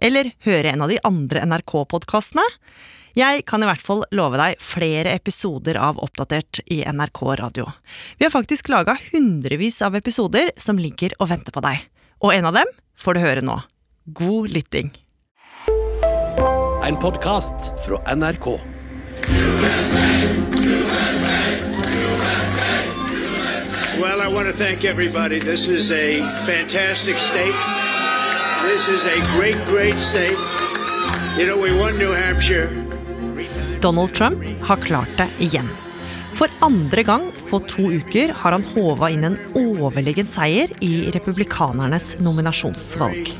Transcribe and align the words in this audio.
Eller 0.00 0.32
høre 0.46 0.72
en 0.72 0.82
av 0.82 0.88
de 0.88 0.98
andre 1.04 1.44
NRK-podkastene? 1.44 2.44
Jeg 3.18 3.42
kan 3.50 3.62
i 3.62 3.66
hvert 3.66 3.82
fall 3.82 4.04
love 4.14 4.38
deg 4.38 4.60
flere 4.62 5.12
episoder 5.18 5.76
av 5.82 5.98
Oppdatert 6.00 6.62
i 6.70 6.80
NRK 6.86 7.20
Radio. 7.40 7.66
Vi 8.18 8.24
har 8.24 8.32
faktisk 8.32 8.70
laga 8.70 8.96
hundrevis 9.10 9.80
av 9.82 9.98
episoder 9.98 10.52
som 10.56 10.78
ligger 10.78 11.16
og 11.18 11.32
venter 11.32 11.52
på 11.54 11.62
deg. 11.64 11.82
Og 12.22 12.32
en 12.36 12.48
av 12.48 12.56
dem 12.60 12.70
får 12.96 13.16
du 13.18 13.22
høre 13.24 13.44
nå. 13.44 13.58
God 14.14 14.54
lytting. 14.54 14.92
En 16.86 16.96
podkast 16.96 17.72
fra 17.84 18.00
NRK. 18.14 18.54
USA! 19.26 20.06
USA! 20.64 21.40
Well, 24.00 24.22
I 24.22 24.32
want 24.32 24.48
to 24.48 24.54
thank 24.54 24.84
everybody. 24.84 25.40
This 25.40 25.68
is 25.68 25.92
a 25.92 26.22
fantastic 26.46 27.18
state. 27.18 27.79
This 28.62 28.88
is 28.88 29.06
a 29.06 29.18
great, 29.36 29.56
great. 29.66 29.96
You 31.38 31.46
know, 31.46 31.58
we 31.58 31.70
won 31.78 31.98
New 31.98 32.12
Hampshire. 32.12 32.68
three 33.34 33.46
times. 33.46 33.80
Donald 33.80 34.14
Trump 34.14 34.44
har 34.62 34.76
klart 34.76 35.08
det 35.16 35.28
igjen. 35.38 35.68
For 36.32 36.48
andre 36.60 37.02
gang 37.02 37.32
på 37.50 37.58
to 37.68 37.90
uker 37.90 38.32
har 38.32 38.52
han 38.52 38.64
håva 38.74 39.10
inn 39.10 39.24
en 39.24 39.38
overlegen 39.54 40.28
seier 40.28 40.72
i 40.80 41.10
republikanernes 41.10 42.14
nominasjonsvalg. 42.20 43.32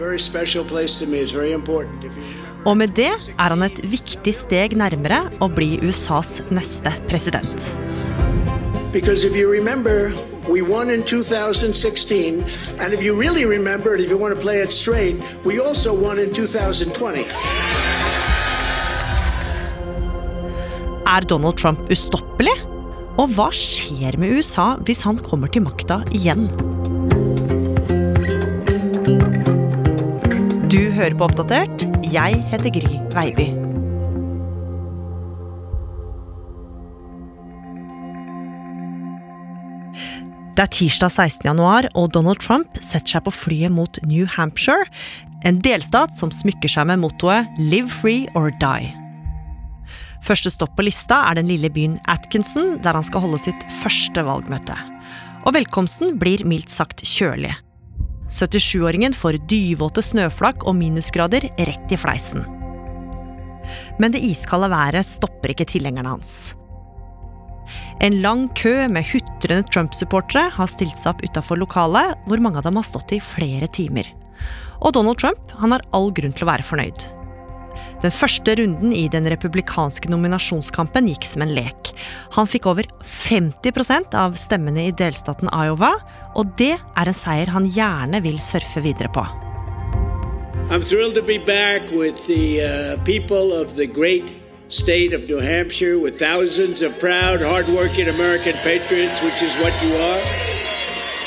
Og 2.65 2.77
med 2.77 2.97
det 2.97 3.13
er 3.13 3.49
han 3.55 3.63
et 3.63 3.85
viktig 3.85 4.35
steg 4.35 4.77
nærmere 4.77 5.23
å 5.41 5.49
bli 5.49 5.79
USAs 5.85 6.41
neste 6.51 6.93
president. 7.09 7.73
because 8.93 9.25
if 9.25 9.37
you 9.37 9.49
remember, 9.49 10.11
we 10.51 10.63
won 10.63 10.91
in 10.91 11.05
2016, 11.05 12.45
and 12.81 12.93
if 12.93 13.03
you 13.03 13.15
really 13.15 13.45
remember 13.45 13.95
it, 13.95 14.01
if 14.01 14.11
you 14.11 14.19
want 14.19 14.35
to 14.35 14.41
play 14.41 14.59
it 14.63 14.73
straight, 14.73 15.17
we 15.45 15.61
also 15.61 15.95
won 15.95 16.19
in 16.19 16.33
2020. 16.33 17.25
Er 21.07 21.21
Donald 21.27 21.57
Trump 21.57 21.79
ustoppelig? 21.91 22.57
Og 23.19 23.33
hva 23.35 23.51
skjer 23.55 24.17
med 24.19 24.39
USA 24.39 24.75
hvis 24.87 25.03
han 25.07 25.19
kommer 25.23 25.51
til 25.53 25.67
makta 25.67 26.03
igjen? 26.15 26.47
Du 30.71 30.83
hører 30.95 31.19
på 31.19 31.27
Oppdatert. 31.27 31.89
Jeg 32.11 32.45
heter 32.53 32.79
Gry 32.79 33.03
Veiby. 33.15 33.70
Det 40.61 40.67
er 40.67 40.75
tirsdag 40.77 41.09
16. 41.09 41.47
januar, 41.49 41.87
og 41.97 42.11
Donald 42.13 42.43
Trump 42.45 42.75
setter 42.85 43.15
seg 43.15 43.23
på 43.25 43.33
flyet 43.33 43.73
mot 43.73 43.97
New 44.05 44.27
Hampshire, 44.29 44.85
en 45.49 45.57
delstat 45.65 46.13
som 46.13 46.29
smykker 46.29 46.69
seg 46.69 46.85
med 46.91 47.01
mottoet 47.01 47.49
'Live 47.57 47.89
free 47.89 48.29
or 48.37 48.53
die'. 48.61 48.93
Første 50.21 50.53
stopp 50.53 50.77
på 50.77 50.85
lista 50.85 51.23
er 51.31 51.41
den 51.41 51.49
lille 51.49 51.73
byen 51.73 51.97
Atkinson, 52.05 52.77
der 52.85 52.93
han 52.93 53.03
skal 53.09 53.25
holde 53.25 53.41
sitt 53.41 53.65
første 53.81 54.21
valgmøte. 54.21 54.77
Og 55.49 55.57
velkomsten 55.57 56.19
blir 56.21 56.45
mildt 56.45 56.69
sagt 56.69 57.01
kjølig. 57.01 57.57
77-åringen 58.29 59.17
får 59.17 59.41
dyvåte 59.49 60.05
snøflak 60.05 60.69
og 60.69 60.77
minusgrader 60.77 61.49
rett 61.57 61.89
i 61.89 61.97
fleisen. 61.97 62.45
Men 63.99 64.13
det 64.13 64.21
iskalde 64.21 64.69
været 64.69 65.09
stopper 65.09 65.57
ikke 65.57 65.65
tilhengerne 65.65 66.21
hans. 66.21 66.60
En 68.01 68.21
lang 68.25 68.49
kø 68.59 68.75
med 68.89 69.07
hutrende 69.13 69.67
Trump-supportere 69.69 70.49
har 70.57 70.71
stilt 70.71 70.99
seg 70.99 71.15
opp 71.15 71.25
utafor 71.27 71.61
lokalet, 71.61 72.19
hvor 72.27 72.43
mange 72.43 72.61
av 72.61 72.67
dem 72.69 72.79
har 72.81 72.87
stått 72.87 73.15
i 73.17 73.23
flere 73.23 73.69
timer. 73.69 74.09
Og 74.81 74.95
Donald 74.97 75.21
Trump 75.21 75.57
han 75.61 75.75
har 75.75 75.85
all 75.97 76.13
grunn 76.17 76.33
til 76.35 76.47
å 76.47 76.53
være 76.53 76.67
fornøyd. 76.67 77.09
Den 78.01 78.13
første 78.15 78.55
runden 78.57 78.95
i 78.97 79.05
den 79.13 79.27
republikanske 79.29 80.09
nominasjonskampen 80.09 81.09
gikk 81.11 81.27
som 81.29 81.45
en 81.45 81.53
lek. 81.53 81.93
Han 82.37 82.49
fikk 82.49 82.71
over 82.71 82.89
50% 83.05 84.17
av 84.17 84.39
stemmene 84.41 84.87
i 84.89 84.97
delstaten 84.97 85.53
Iowa, 85.53 85.93
og 86.33 86.55
det 86.61 86.73
er 86.79 87.11
en 87.11 87.17
seier 87.17 87.53
han 87.53 87.69
gjerne 87.69 88.23
vil 88.25 88.41
surfe 88.41 88.81
videre 88.85 89.13
på. 89.13 89.27
I'm 90.71 90.83
thrilled 90.83 91.17
to 91.17 91.23
be 91.23 91.39
back 91.39 91.91
with 91.91 92.27
the 92.27 92.63
uh, 92.63 92.97
people 93.05 93.53
of 93.53 93.75
the 93.77 93.87
great 93.87 94.40
state 94.71 95.13
of 95.13 95.29
New 95.29 95.39
Hampshire, 95.39 95.99
with 95.99 96.19
thousands 96.19 96.81
of 96.81 96.99
proud, 96.99 97.43
hardworking 97.43 98.09
American 98.09 98.55
patriots, 98.57 99.21
which 99.21 99.43
is 99.43 99.55
what 99.57 99.75
you 99.83 99.95
are. 99.95 100.23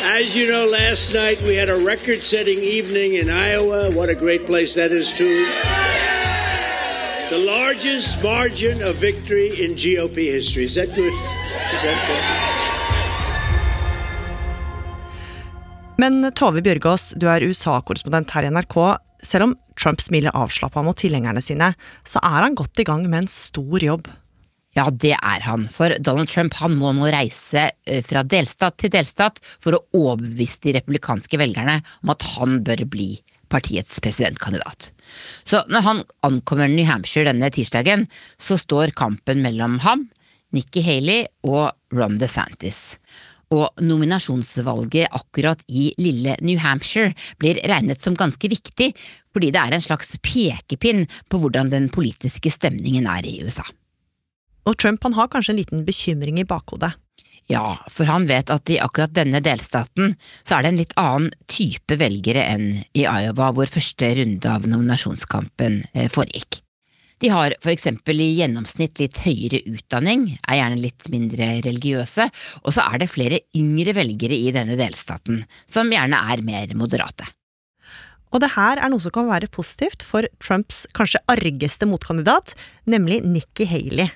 As 0.02 0.36
you 0.36 0.48
know, 0.48 0.66
last 0.66 1.14
night 1.14 1.42
we 1.44 1.56
had 1.56 1.70
a 1.70 1.78
record 1.78 2.24
setting 2.24 2.60
evening 2.60 3.14
in 3.14 3.30
Iowa. 3.30 3.92
What 3.92 4.10
a 4.10 4.16
great 4.16 4.46
place 4.46 4.76
that 4.76 4.92
is, 4.92 5.12
too. 5.12 5.46
The 7.30 7.38
largest 7.38 8.22
margin 8.24 8.82
of 8.82 8.96
victory 8.96 9.48
in 9.62 9.76
GOP 9.76 10.32
history. 10.32 10.66
Is 10.66 10.76
that 10.76 10.94
good? 10.96 11.14
Is 11.14 11.82
that 11.84 12.00
good? 12.08 12.24
Men 15.98 16.32
Tove 16.34 16.62
Bjørgaas, 16.62 17.14
du 17.18 17.28
er 17.28 17.44
USA-korrespondent 17.48 18.32
her 18.32 18.44
i 18.44 18.50
NRK. 18.50 18.78
Selv 19.34 19.50
om 19.50 19.56
Trump 19.80 20.02
smiler 20.04 20.36
avslappa 20.38 20.84
mot 20.86 20.98
tilhengerne 21.00 21.42
sine, 21.42 21.72
så 22.06 22.22
er 22.22 22.46
han 22.46 22.58
godt 22.58 22.84
i 22.84 22.86
gang 22.86 23.08
med 23.08 23.24
en 23.24 23.32
stor 23.34 23.82
jobb. 23.82 24.12
Ja, 24.78 24.88
det 24.90 25.14
er 25.16 25.44
han. 25.46 25.68
For 25.70 25.94
Donald 26.02 26.30
Trump 26.34 26.56
han 26.62 26.78
må 26.78 26.94
nå 26.98 27.10
reise 27.14 27.68
eh, 27.86 28.02
fra 28.06 28.24
delstat 28.26 28.78
til 28.82 28.94
delstat 28.94 29.38
for 29.62 29.78
å 29.78 29.84
overbevise 29.98 30.64
de 30.66 30.74
republikanske 30.80 31.38
velgerne 31.42 31.80
om 32.02 32.14
at 32.14 32.26
han 32.36 32.60
bør 32.66 32.86
bli 32.90 33.12
partiets 33.54 34.00
presidentkandidat. 34.02 34.90
Så 35.46 35.62
når 35.70 35.86
han 35.86 36.02
ankommer 36.26 36.72
New 36.72 36.88
Hampshire 36.90 37.30
denne 37.30 37.52
tirsdagen, 37.54 38.08
så 38.42 38.58
står 38.58 38.96
kampen 38.98 39.44
mellom 39.46 39.78
ham, 39.86 40.08
Nikki 40.54 40.82
Haley 40.86 41.28
og 41.50 41.74
Ron 41.94 42.18
DeSantis. 42.22 42.96
Og 43.54 43.84
nominasjonsvalget 43.84 45.14
akkurat 45.14 45.62
i 45.68 45.92
lille 46.02 46.36
New 46.42 46.58
Hampshire 46.62 47.14
blir 47.42 47.60
regnet 47.70 48.02
som 48.02 48.18
ganske 48.18 48.50
viktig, 48.50 48.94
fordi 49.34 49.52
det 49.54 49.62
er 49.62 49.76
en 49.76 49.84
slags 49.84 50.16
pekepinn 50.26 51.06
på 51.30 51.42
hvordan 51.42 51.70
den 51.74 51.90
politiske 51.94 52.54
stemningen 52.54 53.10
er 53.10 53.28
i 53.30 53.40
USA. 53.44 53.66
Og 54.64 54.78
Trump 54.80 55.04
han 55.04 55.18
har 55.18 55.30
kanskje 55.30 55.54
en 55.54 55.60
liten 55.60 55.86
bekymring 55.86 56.40
i 56.40 56.48
bakhodet. 56.48 56.94
Ja, 57.52 57.76
for 57.92 58.08
han 58.08 58.30
vet 58.30 58.52
at 58.54 58.72
i 58.72 58.80
akkurat 58.80 59.12
denne 59.12 59.42
delstaten 59.44 60.14
så 60.48 60.56
er 60.56 60.64
det 60.64 60.72
en 60.72 60.80
litt 60.80 60.94
annen 61.00 61.34
type 61.52 61.98
velgere 62.00 62.46
enn 62.48 62.70
i 62.96 63.04
Iowa, 63.04 63.52
hvor 63.52 63.68
første 63.68 64.14
runde 64.16 64.48
av 64.48 64.70
nominasjonskampen 64.70 65.82
eh, 65.92 66.08
foregikk. 66.12 66.63
De 67.24 67.30
har 67.32 67.54
for 67.64 67.72
eksempel 67.72 68.20
i 68.20 68.34
gjennomsnitt 68.36 69.00
litt 69.00 69.22
høyere 69.24 69.62
utdanning, 69.72 70.26
er 70.44 70.58
gjerne 70.60 70.82
litt 70.82 71.06
mindre 71.14 71.46
religiøse, 71.64 72.26
og 72.66 72.76
så 72.76 72.84
er 72.84 73.00
det 73.00 73.14
flere 73.14 73.40
yngre 73.56 73.94
velgere 73.96 74.36
i 74.36 74.52
denne 74.52 74.76
delstaten, 74.76 75.46
som 75.64 75.92
gjerne 75.94 76.20
er 76.34 76.44
mer 76.44 76.76
moderate. 76.76 77.30
Og 78.34 78.42
det 78.44 78.52
her 78.58 78.82
er 78.82 78.92
noe 78.92 79.00
som 79.00 79.14
kan 79.16 79.30
være 79.30 79.48
positivt 79.54 80.04
for 80.04 80.28
Trumps 80.44 80.84
kanskje 80.98 81.24
argeste 81.32 81.88
motkandidat, 81.88 82.58
nemlig 82.92 83.22
Nikki 83.24 83.70
Haley. 83.72 84.10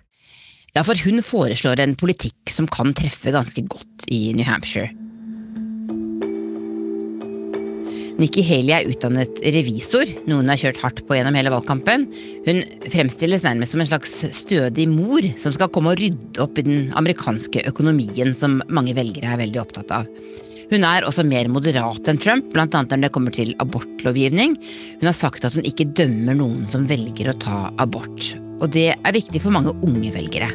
Ja, 0.75 0.83
for 0.83 0.99
hun 1.07 1.23
foreslår 1.23 1.79
en 1.79 1.95
politikk 1.95 2.51
som 2.51 2.67
kan 2.67 2.91
treffe 2.97 3.31
ganske 3.31 3.63
godt 3.71 4.09
i 4.11 4.33
New 4.35 4.45
Hampshire. 4.45 4.91
Nikki 8.17 8.41
Haley 8.41 8.73
er 8.73 8.87
utdannet 8.89 9.37
revisor, 9.53 10.09
noe 10.25 10.41
hun 10.41 10.49
har 10.49 10.57
kjørt 10.57 10.79
hardt 10.81 11.03
på 11.05 11.17
gjennom 11.17 11.35
hele 11.37 11.51
valgkampen. 11.53 12.07
Hun 12.47 12.63
fremstilles 12.89 13.45
nærmest 13.45 13.75
som 13.75 13.83
en 13.83 13.89
slags 13.91 14.15
stødig 14.39 14.87
mor 14.89 15.27
som 15.37 15.53
skal 15.53 15.69
komme 15.73 15.93
og 15.93 16.01
rydde 16.01 16.41
opp 16.41 16.57
i 16.57 16.65
den 16.65 16.89
amerikanske 16.97 17.67
økonomien 17.69 18.33
som 18.37 18.57
mange 18.73 18.97
velgere 18.97 19.35
er 19.35 19.43
veldig 19.43 19.61
opptatt 19.61 19.93
av. 19.99 20.09
Hun 20.67 20.83
er 20.83 21.05
også 21.07 21.23
mer 21.23 21.47
moderat 21.47 22.09
enn 22.09 22.19
Trump, 22.19 22.49
bl.a. 22.51 22.65
når 22.67 23.05
det 23.05 23.13
kommer 23.13 23.37
til 23.37 23.53
abortlovgivning. 23.63 24.57
Hun 24.99 25.07
har 25.07 25.15
sagt 25.15 25.45
at 25.47 25.55
hun 25.55 25.67
ikke 25.67 25.87
dømmer 25.95 26.41
noen 26.41 26.65
som 26.67 26.89
velger 26.89 27.31
å 27.31 27.39
ta 27.39 27.67
abort. 27.79 28.33
Og 28.57 28.71
det 28.73 28.89
er 28.97 29.15
viktig 29.21 29.45
for 29.45 29.53
mange 29.53 29.77
unge 29.85 30.11
velgere. 30.17 30.49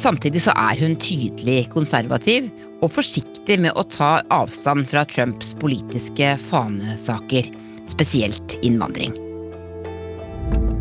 Samtidig 0.00 0.40
så 0.46 0.52
er 0.56 0.78
hun 0.80 0.94
tydelig 0.96 1.66
konservativ 1.74 2.46
og 2.80 2.92
forsiktig 2.94 3.58
med 3.60 3.76
å 3.76 3.84
ta 3.84 4.22
avstand 4.32 4.86
fra 4.88 5.02
Trumps 5.04 5.52
politiske 5.60 6.36
fanesaker, 6.46 7.50
spesielt 7.90 8.56
innvandring. 8.64 9.12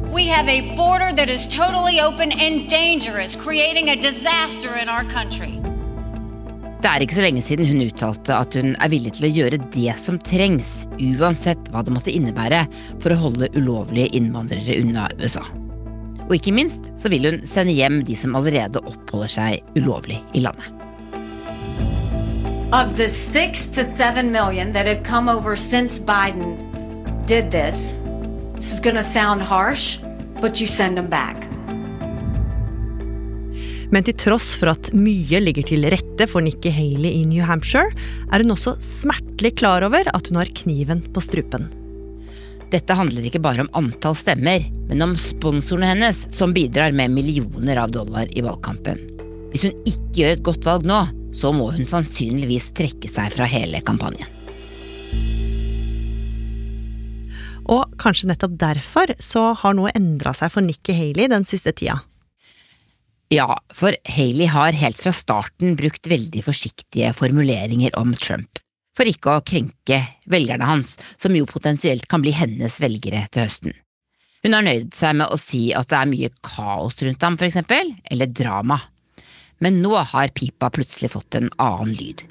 We 0.09 0.23
have 0.31 0.47
a 0.47 0.61
border 0.77 1.11
that 1.17 1.29
is 1.29 1.45
totally 1.47 1.99
open 1.99 2.31
and 2.31 2.69
dangerous, 2.69 3.35
creating 3.35 3.89
a 3.89 3.95
disaster 3.95 4.71
in 4.81 4.87
our 4.87 5.03
country. 5.11 5.59
Det 6.79 6.87
er 6.87 7.03
ikke 7.03 7.17
så 7.17 7.25
lenge 7.25 7.43
siden 7.43 7.67
hun 7.67 7.83
uttalte 7.83 8.31
at 8.31 8.55
hun 8.55 8.71
er 8.79 8.91
villig 8.93 9.17
til 9.17 9.27
å 9.27 9.35
gjøre 9.35 9.59
det 9.75 9.97
som 9.99 10.15
trengs, 10.23 10.85
uansett 10.95 11.73
hva 11.73 11.83
det 11.83 11.91
måtte 11.91 12.15
innebære, 12.15 12.63
for 13.03 13.11
å 13.11 13.23
holde 13.27 13.51
ulovlige 13.59 14.15
innvandrere 14.15 14.79
unna 14.79 15.11
USA. 15.19 15.43
Og 16.29 16.35
ikke 16.37 16.53
minst 16.53 16.91
så 17.01 17.09
vil 17.09 17.25
hun 17.25 17.39
sende 17.49 17.73
hjem 17.73 18.03
de 18.05 18.15
som 18.17 18.37
allerede 18.37 18.81
oppholder 18.85 19.31
seg 19.33 19.77
ulovlig 19.79 20.19
i 20.37 20.43
landet. 20.45 20.69
Of 22.69 22.93
the 22.99 23.07
six 23.09 23.65
to 23.73 23.81
seven 23.81 24.29
million 24.31 24.73
that 24.73 24.85
have 24.85 25.01
come 25.03 25.27
over 25.27 25.55
since 25.55 25.97
Biden 25.99 26.53
did 27.25 27.49
this, 27.49 27.97
this 28.55 28.71
is 28.71 28.79
going 28.79 28.95
to 28.95 29.03
sound 29.03 29.41
harsh, 29.41 29.97
but 30.39 30.61
you 30.61 30.67
send 30.67 30.97
them 30.97 31.09
back. 31.09 31.49
Men 33.89 34.05
til 34.05 34.13
tross 34.21 34.51
for 34.53 34.69
at 34.69 34.91
mye 34.93 35.41
ligger 35.41 35.65
til 35.65 35.87
rette 35.89 36.29
for 36.29 36.45
Nikki 36.45 36.69
Haley 36.69 37.09
i 37.09 37.25
New 37.25 37.41
Hampshire, 37.41 37.89
er 38.29 38.45
hun 38.45 38.53
også 38.53 38.75
smertelig 38.85 39.55
klar 39.57 39.81
over 39.87 40.05
at 40.13 40.29
hun 40.29 40.37
har 40.37 40.53
kniven 40.61 41.01
på 41.09 41.25
strupen. 41.25 41.71
Dette 42.69 42.93
handler 42.93 43.25
ikke 43.25 43.41
bare 43.41 43.63
om 43.65 43.71
antall 43.77 44.13
stemmer, 44.17 44.65
men 44.89 45.01
om 45.01 45.15
sponsorene 45.17 45.89
hennes, 45.89 46.27
som 46.35 46.53
bidrar 46.53 46.93
med 46.93 47.15
millioner 47.15 47.81
av 47.81 47.93
dollar 47.95 48.29
i 48.37 48.43
valgkampen. 48.45 49.01
Hvis 49.49 49.65
hun 49.65 49.73
ikke 49.89 50.19
gjør 50.19 50.35
et 50.35 50.43
godt 50.45 50.67
valg 50.67 50.85
nå, 50.85 50.99
så 51.33 51.49
må 51.53 51.71
hun 51.73 51.87
sannsynligvis 51.89 52.71
trekke 52.77 53.09
seg 53.09 53.33
fra 53.33 53.47
hele 53.49 53.81
kampanjen. 53.85 54.29
Og 57.69 57.89
kanskje 58.01 58.29
nettopp 58.31 58.55
derfor 58.61 59.13
så 59.21 59.51
har 59.57 59.75
noe 59.77 59.93
endra 59.97 60.33
seg 60.37 60.53
for 60.53 60.65
Nikki 60.65 60.95
Haley 60.97 61.29
den 61.29 61.45
siste 61.45 61.73
tida. 61.77 61.99
Ja, 63.29 63.59
for 63.73 63.93
Haley 64.09 64.49
har 64.49 64.73
helt 64.73 64.97
fra 64.97 65.13
starten 65.13 65.75
brukt 65.77 66.09
veldig 66.09 66.41
forsiktige 66.47 67.11
formuleringer 67.13 67.93
om 67.99 68.15
Trump, 68.17 68.61
for 68.97 69.09
ikke 69.09 69.35
å 69.35 69.43
krenke 69.45 69.99
velgerne 70.29 70.67
hans, 70.67 70.95
som 71.17 71.35
jo 71.35 71.47
potensielt 71.49 72.07
kan 72.09 72.23
bli 72.23 72.33
hennes 72.35 72.79
velgere 72.81 73.25
til 73.31 73.45
høsten. 73.45 73.75
Hun 74.43 74.55
har 74.55 74.63
nøyd 74.63 74.95
seg 74.95 75.17
med 75.19 75.31
å 75.31 75.39
si 75.39 75.69
at 75.75 75.91
det 75.91 75.99
er 75.99 76.09
mye 76.11 76.31
kaos 76.45 76.99
rundt 77.03 77.23
ham, 77.25 77.37
for 77.39 77.49
eksempel, 77.49 77.93
eller 78.09 78.31
drama. 78.31 78.79
Men 79.59 79.81
nå 79.83 79.97
har 80.13 80.35
pipa 80.35 80.71
plutselig 80.71 81.11
fått 81.15 81.35
en 81.35 81.51
annen 81.59 81.95
lyd. 81.99 82.23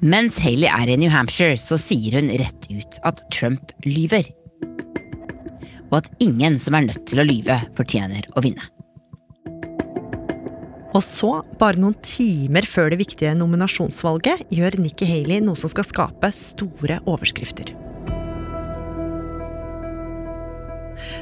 Mens 0.00 0.40
Haley 0.40 0.70
er 0.72 0.88
i 0.88 0.96
New 0.96 1.12
Hampshire, 1.12 1.60
så 1.60 1.76
sier 1.76 2.16
hun 2.16 2.32
rett 2.40 2.70
ut 2.72 3.00
at 3.04 3.20
Trump 3.36 3.74
lyver 3.84 4.30
og 5.90 5.98
at 6.00 6.10
ingen 6.22 6.58
som 6.62 6.76
er 6.78 6.86
nødt 6.86 7.02
til 7.10 7.20
å 7.20 7.26
lyve, 7.26 7.58
fortjener 7.78 8.28
å 8.38 8.44
vinne. 8.44 8.62
Og 10.90 11.02
så, 11.06 11.30
bare 11.60 11.78
noen 11.78 11.94
timer 12.02 12.66
før 12.66 12.90
det 12.90 12.98
viktige 13.04 13.36
nominasjonsvalget, 13.38 14.48
gjør 14.50 14.80
Nikki 14.82 15.06
Haley 15.06 15.38
noe 15.44 15.58
som 15.58 15.70
skal 15.70 15.86
skape 15.86 16.32
store 16.34 16.98
overskrifter. 17.06 17.70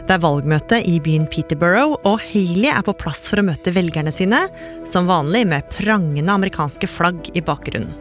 Det 0.08 0.16
er 0.16 0.24
valgmøte 0.24 0.80
i 0.88 0.96
byen 1.04 1.28
Peterborough, 1.30 1.98
og 2.08 2.18
Haley 2.32 2.72
er 2.72 2.82
på 2.86 2.96
plass 2.98 3.26
for 3.28 3.40
å 3.40 3.46
møte 3.46 3.74
velgerne 3.76 4.12
sine, 4.14 4.46
som 4.88 5.08
vanlig 5.10 5.44
med 5.52 5.68
prangende 5.76 6.34
amerikanske 6.34 6.88
flagg 6.90 7.28
i 7.36 7.44
bakgrunnen. 7.44 7.92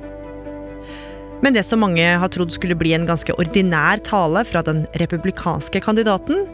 Men 1.46 1.54
det 1.54 1.68
som 1.68 1.84
mange 1.84 2.02
har 2.02 2.31
trodd 2.34 2.50
skulle 2.56 2.78
bli 2.80 2.96
en 2.98 3.06
ganske 3.06 3.36
ordinær 3.38 4.02
tale 4.08 4.42
fra 4.48 4.64
den 4.66 4.88
republikanske 4.98 5.84
kandidaten, 5.86 6.48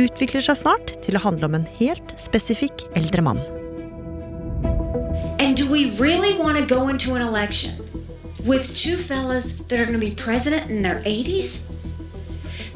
utvikler 0.00 0.46
seg 0.46 0.62
snart 0.62 0.94
til 1.04 1.18
å 1.18 1.24
handle 1.26 1.50
om 1.50 1.58
en 1.60 1.72
helt 1.76 2.14
spesifikk 2.16 2.86
eldre 2.96 3.26
mann. 3.26 3.42
And 5.50 5.56
do 5.56 5.68
we 5.68 5.90
really 5.98 6.38
want 6.38 6.56
to 6.58 6.64
go 6.64 6.86
into 6.86 7.16
an 7.16 7.22
election 7.22 7.72
with 8.44 8.72
two 8.72 8.96
fellas 8.96 9.56
that 9.56 9.80
are 9.80 9.84
going 9.84 9.98
to 9.98 10.06
be 10.06 10.14
president 10.14 10.70
in 10.70 10.80
their 10.80 11.00
80s? 11.02 11.72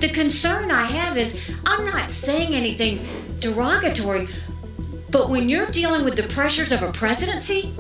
The 0.01 0.09
concern 0.09 0.73
I 0.73 0.83
have 0.83 1.17
is 1.17 1.39
I'm 1.65 1.87
not 1.87 2.11
saying 2.11 2.53
anything 2.53 3.07
derogatory, 3.39 4.27
but 5.13 5.31
when 5.31 5.49
you're 5.49 5.71
dealing 5.71 6.05
with 6.05 6.17
the 6.17 6.27
pressures 6.35 6.73
of 6.73 6.83
a 6.83 6.91
presidency, 6.91 7.73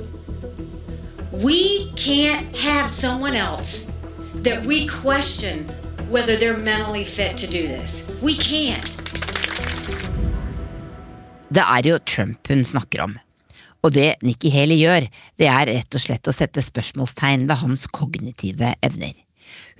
we 1.33 1.91
can't 1.95 2.55
have 2.57 2.89
someone 2.89 3.35
else 3.35 3.99
that 4.47 4.65
we 4.65 4.87
question 4.87 5.65
whether 6.09 6.37
they're 6.37 6.57
mentally 6.57 7.05
fit 7.05 7.37
to 7.39 7.51
do 7.51 7.67
this. 7.67 8.17
We 8.23 8.35
can't. 8.35 8.89
Det 11.49 11.63
er 11.63 11.83
jo 11.85 11.99
Trump 11.99 12.47
hun 12.49 12.65
snakker 12.65 13.01
om. 13.01 13.19
Og 13.85 13.93
det 13.93 14.15
Nikki 14.25 14.51
Haley 14.55 14.81
gjør, 14.81 15.07
det 15.41 15.49
er 15.51 15.69
rett 15.69 15.97
og 15.97 16.03
slett 16.03 16.29
å 16.31 16.35
sette 16.35 16.65
spørsmålstegn 16.65 17.45
ved 17.51 17.61
hans 17.61 17.87
kognitive 17.93 18.73
evner. 18.85 19.13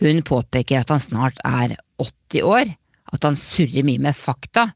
Hun 0.03 0.21
påpeker 0.27 0.83
at 0.83 0.93
han 0.93 1.03
snart 1.03 1.41
er 1.47 1.77
80 2.03 2.45
år, 2.45 2.73
at 3.15 3.25
han 3.25 3.39
surrer 3.39 3.87
mye 3.87 4.03
med 4.03 4.19
fakta, 4.19 4.69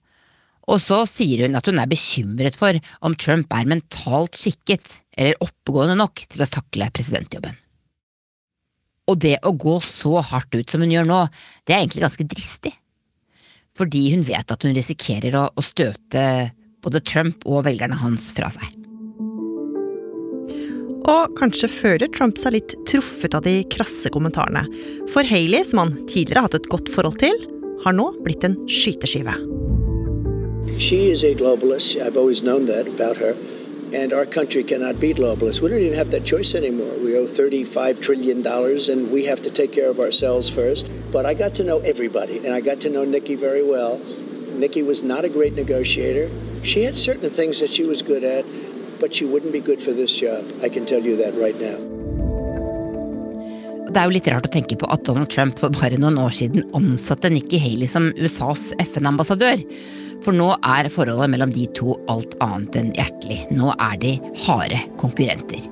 og 0.69 0.81
så 0.85 1.03
sier 1.09 1.47
hun 1.47 1.57
at 1.57 1.69
hun 1.69 1.81
er 1.81 1.89
bekymret 1.89 2.57
for 2.59 2.77
om 3.05 3.17
Trump 3.17 3.53
er 3.57 3.69
mentalt 3.69 4.37
skikket 4.37 4.99
eller 5.17 5.41
oppegående 5.45 5.97
nok 5.99 6.27
til 6.29 6.45
å 6.45 6.51
takle 6.51 6.91
presidentjobben. 6.93 7.57
Og 9.09 9.17
det 9.25 9.39
å 9.49 9.55
gå 9.57 9.79
så 9.85 10.21
hardt 10.21 10.53
ut 10.53 10.69
som 10.69 10.85
hun 10.85 10.93
gjør 10.93 11.09
nå, 11.09 11.23
det 11.65 11.75
er 11.75 11.81
egentlig 11.81 12.05
ganske 12.05 12.29
dristig. 12.29 12.75
Fordi 13.79 14.03
hun 14.13 14.27
vet 14.29 14.53
at 14.53 14.67
hun 14.67 14.77
risikerer 14.77 15.39
å, 15.39 15.47
å 15.49 15.65
støte 15.65 16.23
både 16.85 17.01
Trump 17.01 17.49
og 17.49 17.65
velgerne 17.67 17.97
hans 18.03 18.29
fra 18.37 18.53
seg. 18.53 18.78
Og 21.09 21.33
kanskje 21.39 21.71
føler 21.73 22.11
Trump 22.13 22.37
seg 22.37 22.53
litt 22.59 22.75
truffet 22.89 23.33
av 23.37 23.47
de 23.47 23.63
krasse 23.73 24.11
kommentarene. 24.13 24.67
For 25.09 25.25
Haley, 25.25 25.65
som 25.65 25.81
han 25.81 25.95
tidligere 26.05 26.43
har 26.43 26.51
hatt 26.51 26.59
et 26.59 26.69
godt 26.69 26.93
forhold 26.93 27.17
til, 27.23 27.39
har 27.85 27.97
nå 27.97 28.11
blitt 28.27 28.45
en 28.45 28.59
skyteskive. 28.69 29.37
She 30.77 31.09
is 31.09 31.25
a 31.25 31.35
globalist. 31.35 31.97
I've 31.97 32.19
always 32.19 32.43
known 32.43 32.67
that 32.67 32.87
about 32.87 33.17
her. 33.17 33.35
And 33.95 34.13
our 34.13 34.27
country 34.27 34.63
cannot 34.63 35.01
be 35.01 35.15
globalist. 35.15 35.63
We 35.63 35.71
don't 35.71 35.81
even 35.81 35.97
have 35.97 36.11
that 36.11 36.27
choice 36.27 36.55
anymore. 36.55 36.93
We 37.03 37.17
owe 37.17 37.25
$35 37.25 38.03
trillion 38.03 38.47
and 38.47 39.11
we 39.11 39.25
have 39.25 39.41
to 39.43 39.51
take 39.51 39.73
care 39.73 39.89
of 39.89 39.99
ourselves 39.99 40.51
first. 40.51 40.91
But 41.11 41.25
I 41.25 41.33
got 41.33 41.55
to 41.55 41.65
know 41.65 41.79
everybody 41.79 42.45
and 42.45 42.53
I 42.53 42.61
got 42.61 42.81
to 42.81 42.91
know 42.91 43.05
Nikki 43.05 43.35
very 43.35 43.65
well. 43.65 43.99
Nikki 44.59 44.83
was 44.83 45.03
not 45.03 45.25
a 45.25 45.31
great 45.31 45.55
negotiator. 45.55 46.29
She 46.63 46.83
had 46.83 46.97
certain 46.97 47.31
things 47.31 47.61
that 47.61 47.71
she 47.71 47.85
was 47.85 48.03
good 48.03 48.25
at, 48.25 48.45
but 49.01 49.15
she 49.15 49.25
wouldn't 49.25 49.53
be 49.53 49.61
good 49.61 49.83
for 49.83 49.93
this 49.93 50.15
job. 50.15 50.45
I 50.63 50.69
can 50.69 50.85
tell 50.87 51.03
you 51.03 51.17
that 51.17 51.35
right 51.35 51.59
now. 51.61 51.79
Det 53.89 53.97
er 53.97 54.05
jo 54.05 54.13
litt 54.19 54.29
rart 54.29 54.45
å 54.45 54.53
tenke 54.53 54.77
på 54.77 54.89
at 54.93 55.07
Donald 55.09 55.31
Trump 55.33 55.57
for 55.59 55.73
bare 55.73 55.97
noen 55.97 56.19
år 56.21 56.35
siden 56.37 56.67
ansatte 56.77 57.31
Nikki 57.33 57.57
Haley 57.63 57.89
som 57.89 58.11
USAs 58.21 58.75
FN-ambassadør. 58.85 59.65
For 60.27 60.37
nå 60.37 60.51
er 60.61 60.91
forholdet 60.93 61.33
mellom 61.33 61.55
de 61.55 61.65
to 61.79 61.97
alt 62.13 62.37
annet 62.45 62.77
enn 62.77 62.93
hjertelig. 62.99 63.41
Nå 63.55 63.73
er 63.73 63.97
de 64.03 64.13
harde 64.45 64.83
konkurrenter. 65.01 65.65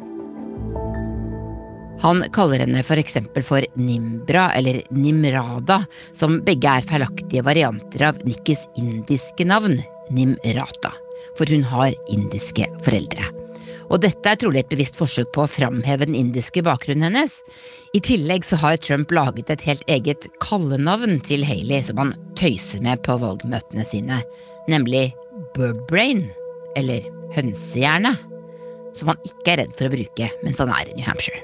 Han 2.05 2.25
kaller 2.33 2.65
henne 2.65 2.83
for 2.87 3.01
eksempel 3.01 3.45
for 3.45 3.65
Nimbra 3.81 4.51
eller 4.57 4.83
Nimrada, 4.97 5.83
som 6.13 6.41
begge 6.45 6.73
er 6.73 6.89
feilaktige 6.89 7.45
varianter 7.45 8.09
av 8.11 8.21
Nikkis 8.29 8.67
indiske 8.81 9.49
navn, 9.49 9.81
Nimrata. 10.13 10.93
For 11.39 11.49
hun 11.51 11.67
har 11.73 11.97
indiske 12.13 12.69
foreldre. 12.87 13.33
Og 13.87 14.03
dette 14.03 14.31
er 14.31 14.39
trolig 14.41 14.65
et 14.65 14.71
bevisst 14.71 14.97
forsøk 14.99 15.31
på 15.35 15.45
å 15.45 15.51
framheve 15.51 16.09
den 16.09 16.17
indiske 16.19 16.63
bakgrunnen 16.67 17.07
hennes. 17.07 17.39
I 17.95 18.03
tillegg 18.03 18.47
så 18.47 18.59
har 18.61 18.81
Trump 18.83 19.15
laget 19.15 19.53
et 19.53 19.67
helt 19.69 19.85
eget 19.91 20.27
kallenavn 20.43 21.21
til 21.27 21.47
Haley 21.47 21.85
som 21.87 22.03
han 22.03 22.15
tøyser 22.39 22.83
med 22.85 23.05
på 23.07 23.19
valgmøtene 23.23 23.87
sine, 23.87 24.23
nemlig 24.71 25.13
Birdbrain, 25.55 26.27
eller 26.77 27.07
hønsehjerne, 27.37 28.17
som 28.97 29.13
han 29.13 29.23
ikke 29.29 29.55
er 29.55 29.63
redd 29.63 29.77
for 29.79 29.89
å 29.89 29.95
bruke 29.95 30.33
mens 30.43 30.61
han 30.63 30.73
er 30.75 30.91
i 30.91 30.99
New 30.99 31.07
Hampshire. 31.07 31.43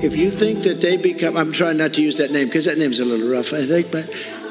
If 0.00 0.16
you 0.16 0.30
think 0.30 0.62
that 0.62 0.80
they 0.80 0.96
become, 0.96 1.36
I'm 1.36 1.52
trying 1.52 1.76
not 1.76 1.92
to 1.94 2.02
use 2.02 2.18
that 2.18 2.30
name 2.30 2.46
because 2.46 2.66
that 2.66 2.78
name's 2.78 3.00
a 3.00 3.04
little 3.04 3.28
rough, 3.28 3.52
I 3.52 3.66
think, 3.66 3.90
but, 3.90 4.08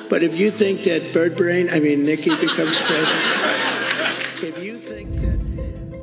but 0.10 0.22
if 0.22 0.38
you 0.38 0.52
think 0.52 0.84
that 0.84 1.14
Bird 1.14 1.38
Brain, 1.38 1.70
I 1.72 1.80
mean, 1.80 2.04
Nikki 2.06 2.36
becomes 2.36 2.82
president, 2.82 3.57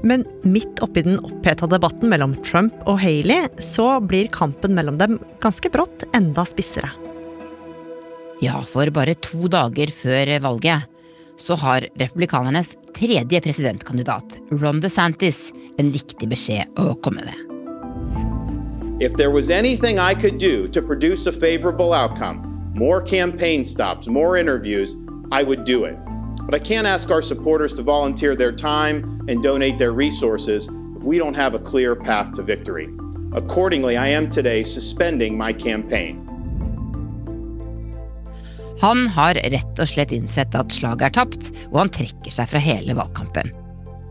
Men 0.05 0.27
midt 0.45 0.83
oppi 0.85 1.03
den 1.03 1.17
oppheta 1.25 1.67
debatten 1.71 2.11
mellom 2.13 2.35
Trump 2.45 2.77
og 2.85 2.99
Haley, 3.01 3.49
så 3.59 3.97
blir 4.05 4.29
kampen 4.33 4.77
mellom 4.77 4.99
dem 5.01 5.17
ganske 5.41 5.71
brått 5.73 6.05
enda 6.17 6.45
spissere. 6.49 6.91
Ja, 8.45 8.59
for 8.61 8.91
bare 8.93 9.15
to 9.25 9.49
dager 9.49 9.93
før 9.95 10.35
valget 10.45 10.91
så 11.41 11.57
har 11.59 11.87
republikanernes 11.99 12.77
tredje 12.95 13.41
presidentkandidat, 13.41 14.37
Ron 14.51 14.81
DeSantis, 14.81 15.49
en 15.79 15.91
viktig 15.91 16.29
beskjed 16.31 16.79
å 16.79 16.95
komme 17.03 17.25
med. 17.27 17.41
If 19.03 19.17
there 19.17 19.31
was 19.31 19.51
anything 19.51 19.99
I 19.99 20.15
could 20.15 20.39
do 20.39 20.69
to 20.69 20.83
produce 20.83 21.27
a 21.27 21.33
favorable 21.33 21.93
outcome, 21.93 22.45
more 22.75 23.01
campaign 23.03 23.65
stops, 23.65 24.07
more 24.07 24.39
interviews, 24.39 24.95
I 25.33 25.43
would 25.43 25.65
do 25.65 25.85
it. 25.85 25.97
But 26.47 26.55
I 26.55 26.59
can't 26.59 26.87
ask 26.87 27.11
our 27.11 27.23
supporters 27.23 27.75
to 27.75 27.83
volunteer 27.83 28.37
their 28.37 28.53
time 28.53 29.25
and 29.29 29.43
donate 29.43 29.79
their 29.79 29.93
resources 29.93 30.69
if 30.69 31.03
we 31.03 31.19
don't 31.19 31.35
have 31.35 31.55
a 31.55 31.59
clear 31.59 31.97
path 31.97 32.33
to 32.35 32.43
victory. 32.43 32.89
Accordingly, 33.33 33.97
I 33.97 34.09
am 34.09 34.31
today 34.31 34.65
suspending 34.65 35.37
my 35.37 35.53
campaign. 35.53 36.21
Han 38.81 39.07
har 39.09 39.35
rett 39.35 39.81
og 39.81 39.89
slett 39.89 40.13
innsett 40.13 40.55
at 40.55 40.73
slaget 40.75 41.09
er 41.09 41.15
tapt, 41.17 41.51
og 41.73 41.79
han 41.85 41.93
trekker 41.95 42.35
seg 42.35 42.51
fra 42.51 42.61
hele 42.61 42.97
valgkampen. 42.99 43.49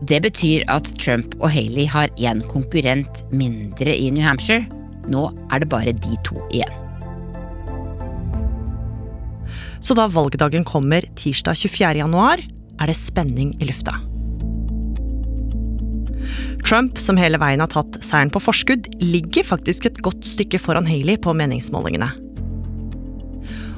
Det 0.04 0.18
betyr 0.24 0.64
at 0.72 0.90
Trump 1.00 1.36
og 1.38 1.52
Haley 1.54 1.86
har 1.88 2.10
én 2.18 2.42
konkurrent 2.50 3.22
mindre 3.30 3.94
i 3.94 4.10
New 4.10 4.24
Hampshire. 4.24 4.66
Nå 5.08 5.28
er 5.52 5.62
det 5.62 5.70
bare 5.70 5.94
de 5.94 6.18
to 6.26 6.42
igjen. 6.50 6.83
Så 9.84 9.92
da 9.96 10.08
valgdagen 10.08 10.64
kommer 10.64 11.04
tirsdag 11.18 11.58
24. 11.60 11.98
januar, 12.00 12.40
er 12.80 12.88
det 12.88 12.96
spenning 12.96 13.52
i 13.60 13.68
lufta. 13.68 13.98
Trump, 16.64 16.96
som 16.98 17.18
hele 17.20 17.36
veien 17.40 17.60
har 17.60 17.68
tatt 17.72 17.98
seieren 18.00 18.32
på 18.32 18.40
forskudd, 18.40 18.88
ligger 19.02 19.44
faktisk 19.44 19.90
et 19.90 20.00
godt 20.04 20.24
stykke 20.24 20.60
foran 20.62 20.88
Haley 20.88 21.18
på 21.20 21.36
meningsmålingene. 21.36 22.08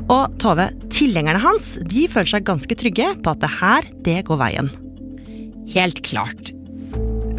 Og 0.07 0.37
Tove, 0.39 0.69
tilhengerne 0.95 1.43
hans 1.43 1.73
de 1.91 2.07
føler 2.07 2.31
seg 2.37 2.47
ganske 2.47 2.79
trygge 2.79 3.11
på 3.19 3.33
at 3.33 3.43
det 3.43 3.51
her, 3.59 3.91
det 4.07 4.21
går 4.29 4.39
veien. 4.39 4.71
Helt 5.75 6.05
klart. 6.07 6.55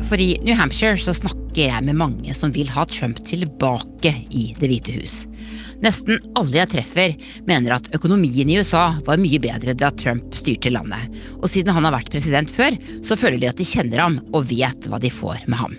For 0.10 0.20
i 0.20 0.34
New 0.44 0.56
Hampshire 0.60 1.00
så 1.00 1.16
snakker 1.16 1.37
jeg 1.66 1.84
med 1.88 1.98
mange 1.98 2.34
som 2.38 2.54
vil 2.54 2.70
ha 2.74 2.86
Trump 2.90 3.20
tilbake 3.26 4.14
i 4.30 4.52
Det 4.60 4.70
hvite 4.70 4.94
hus. 5.00 5.16
Nesten 5.84 6.18
alle 6.38 6.58
jeg 6.62 6.72
treffer, 6.72 7.14
mener 7.50 7.76
at 7.76 7.90
økonomien 7.98 8.50
i 8.50 8.58
USA 8.62 8.98
var 9.06 9.22
mye 9.22 9.40
bedre 9.42 9.76
da 9.78 9.92
Trump 9.94 10.36
styrte 10.38 10.72
landet. 10.74 11.12
Og 11.42 11.50
siden 11.52 11.74
han 11.76 11.86
har 11.86 11.94
vært 11.98 12.12
president 12.14 12.52
før, 12.54 12.78
så 13.06 13.18
føler 13.20 13.42
de 13.42 13.50
at 13.52 13.60
de 13.60 13.68
kjenner 13.68 14.02
ham 14.02 14.20
og 14.32 14.48
vet 14.50 14.90
hva 14.90 15.02
de 15.02 15.14
får 15.14 15.46
med 15.46 15.62
ham. 15.62 15.76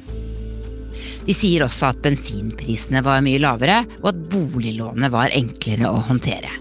De 1.28 1.34
sier 1.36 1.64
også 1.64 1.90
at 1.90 2.02
bensinprisene 2.04 3.02
var 3.04 3.22
mye 3.24 3.40
lavere, 3.42 3.82
og 4.02 4.12
at 4.12 4.20
boliglånet 4.32 5.12
var 5.12 5.34
enklere 5.36 5.90
å 5.90 6.04
håndtere. 6.08 6.52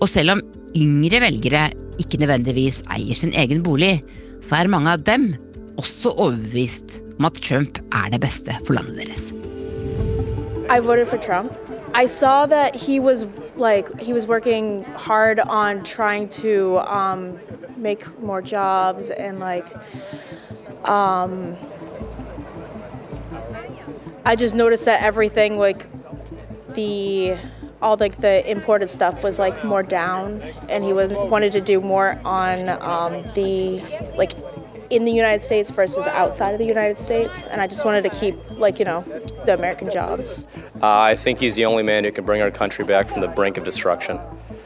Og 0.00 0.08
selv 0.10 0.36
om 0.36 0.42
yngre 0.76 1.22
velgere 1.22 1.68
ikke 2.00 2.20
nødvendigvis 2.20 2.82
eier 2.92 3.18
sin 3.18 3.34
egen 3.36 3.62
bolig, 3.64 3.98
så 4.44 4.60
er 4.60 4.72
mange 4.72 4.92
av 4.94 5.04
dem 5.06 5.32
også 5.80 6.12
overbevist 6.16 7.00
om 7.20 7.26
at 7.26 7.32
Trump 7.32 7.78
er 7.92 8.08
det 8.10 8.20
beste 8.20 8.54
for 8.66 8.72
landet 8.72 8.96
deres. 8.96 9.32
I 10.70 10.78
voted 10.80 11.06
for 11.06 11.16
Trump. 11.16 11.52
I 11.94 12.06
saw 12.06 12.46
that 12.46 12.76
he 12.76 13.00
was 13.00 13.26
like 13.56 14.00
he 14.00 14.12
was 14.12 14.26
working 14.26 14.84
hard 14.94 15.40
on 15.40 15.82
trying 15.84 16.28
to 16.28 16.78
um, 16.78 17.38
make 17.76 18.06
more 18.22 18.40
jobs 18.40 19.10
and 19.10 19.38
like 19.38 19.66
um, 20.88 21.56
I 24.24 24.36
just 24.36 24.54
noticed 24.54 24.84
that 24.84 25.02
everything 25.02 25.58
like 25.58 25.86
the 26.74 27.36
all 27.82 27.96
like 28.00 28.16
the 28.20 28.50
imported 28.50 28.88
stuff 28.88 29.22
was 29.22 29.38
like 29.38 29.64
more 29.64 29.82
down 29.82 30.40
and 30.68 30.84
he 30.84 30.92
was 30.92 31.12
wanted 31.12 31.52
to 31.52 31.60
do 31.60 31.80
more 31.80 32.18
on 32.24 32.68
um, 32.68 33.12
the 33.34 33.82
like 34.16 34.32
in 34.90 35.04
the 35.04 35.12
United 35.12 35.42
States 35.42 35.70
versus 35.70 36.06
outside 36.08 36.52
of 36.52 36.58
the 36.58 36.66
United 36.66 36.98
States 36.98 37.46
and 37.46 37.60
I 37.60 37.66
just 37.66 37.84
wanted 37.84 38.02
to 38.02 38.10
keep 38.10 38.36
like 38.58 38.78
you 38.78 38.84
know 38.84 39.02
the 39.44 39.54
American 39.54 39.90
jobs. 39.90 40.46
Uh, 40.82 40.98
I 40.98 41.14
think 41.16 41.38
he's 41.38 41.56
the 41.56 41.64
only 41.64 41.82
man 41.82 42.04
who 42.04 42.12
can 42.12 42.24
bring 42.24 42.42
our 42.42 42.50
country 42.50 42.84
back 42.84 43.06
from 43.06 43.20
the 43.20 43.28
brink 43.28 43.56
of 43.58 43.64
destruction. 43.64 44.18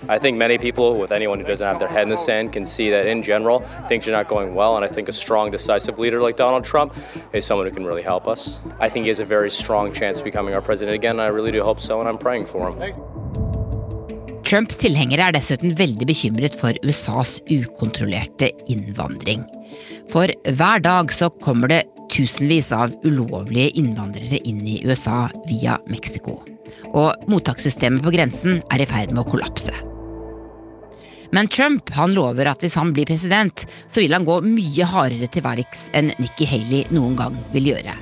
I 0.07 0.19
think 0.19 0.37
many 0.37 0.59
people, 0.59 0.99
with 0.99 1.13
anyone 1.13 1.39
who 1.41 1.47
doesn't 1.47 1.67
have 1.67 1.79
their 1.79 1.89
head 1.89 2.03
in 2.03 2.11
the 2.11 2.17
sand, 2.17 2.53
can 2.53 2.65
see 2.67 2.91
that 2.91 3.07
in 3.07 3.23
general 3.23 3.61
things 3.89 4.07
are 4.07 4.13
not 4.13 4.29
going 4.29 4.55
well. 4.55 4.77
And 4.77 4.85
I 4.85 4.89
think 4.89 5.09
a 5.09 5.13
strong, 5.13 5.51
decisive 5.51 5.99
leader 5.99 6.21
like 6.21 6.37
Donald 6.37 6.65
Trump 6.65 6.95
is 7.33 7.47
someone 7.47 7.67
who 7.67 7.73
can 7.73 7.87
really 7.87 8.03
help 8.03 8.29
us. 8.29 8.61
I 8.81 8.91
think 8.91 9.05
he 9.05 9.09
has 9.09 9.21
a 9.21 9.25
very 9.25 9.51
strong 9.51 9.95
chance 9.95 10.19
of 10.19 10.25
becoming 10.25 10.53
our 10.55 10.61
president 10.61 10.95
again. 10.95 11.13
And 11.13 11.23
I 11.23 11.29
really 11.29 11.53
do 11.53 11.63
hope 11.63 11.81
so, 11.81 12.01
and 12.01 12.09
I'm 12.09 12.19
praying 12.19 12.47
for 12.47 12.71
him. 12.71 12.95
Trumps 14.45 14.77
tilhengere 14.77 15.25
er 15.25 15.33
dessuten 15.33 15.73
veldig 15.73 16.05
bekymret 16.07 16.55
for 16.55 16.77
USAs 16.85 17.39
ukontrollerte 17.49 18.51
innvandring. 18.69 19.47
For 20.13 20.31
hver 20.59 20.85
dag 20.85 21.13
så 21.15 21.31
kommer 21.45 21.73
det 21.73 21.83
tusenvis 22.13 22.71
av 22.77 22.95
ulovlige 23.05 23.73
innvandrere 23.81 24.43
inn 24.47 24.63
i 24.69 24.81
USA 24.87 25.27
via 25.49 25.79
Mexico. 25.91 26.41
Og 26.95 27.27
mottakssystemet 27.31 28.05
på 28.05 28.13
grensen 28.15 28.63
er 28.73 28.85
i 28.85 28.89
ferd 28.89 29.15
med 29.15 29.25
å 29.25 29.29
kollapse. 29.33 29.75
Men 31.35 31.49
Trump 31.51 31.91
han 31.97 32.15
lover 32.15 32.47
at 32.47 32.63
hvis 32.63 32.77
han 32.79 32.93
blir 32.95 33.09
president, 33.09 33.65
så 33.91 34.05
vil 34.05 34.15
han 34.15 34.27
gå 34.27 34.39
mye 34.47 34.87
hardere 34.87 35.27
til 35.33 35.43
verks 35.43 35.89
enn 35.97 36.13
Nikki 36.23 36.47
Haley 36.47 36.85
noen 36.95 37.17
gang 37.19 37.41
vil 37.55 37.73
gjøre. 37.73 37.97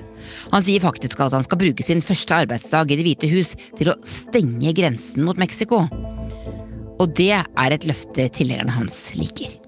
Han 0.52 0.64
sier 0.64 0.82
faktisk 0.84 1.20
at 1.24 1.34
han 1.34 1.46
skal 1.46 1.60
bruke 1.62 1.86
sin 1.86 2.04
første 2.04 2.42
arbeidsdag 2.44 2.92
i 2.92 2.98
Det 3.00 3.06
hvite 3.06 3.32
hus 3.32 3.54
til 3.78 3.92
å 3.92 3.98
stenge 4.06 4.74
grensen 4.76 5.24
mot 5.26 5.40
Mexico. 5.40 5.86
Og 7.00 7.16
det 7.18 7.32
er 7.40 7.74
et 7.74 7.88
løfte 7.88 8.28
tilhengerne 8.36 8.76
hans 8.76 9.08
liker. 9.16 9.61